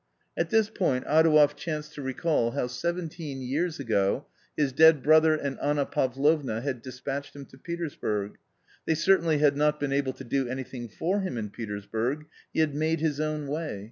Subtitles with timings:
[0.35, 4.25] At this point Adouev chanced to recall how seventeen years ago,
[4.57, 8.39] his dead brother and Anna Pavlovna had despatched him to Petersburg.
[8.87, 12.73] They certainly had not been able to do anything for him in Petersburg, he had
[12.73, 13.79] made his own way